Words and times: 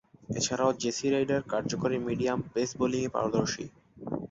এছাড়াও 0.31 0.71
Jesse 0.81 1.07
Ryder 1.09 1.41
কার্যকরী 1.51 1.97
medium pace 2.07 2.69
বোলিংয়ে 2.79 3.13
পারদর্শী। 3.15 3.65